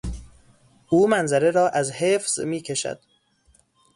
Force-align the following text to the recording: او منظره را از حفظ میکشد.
او 0.89 1.07
منظره 1.07 1.51
را 1.51 1.69
از 1.69 1.91
حفظ 1.91 2.39
میکشد. 2.39 2.99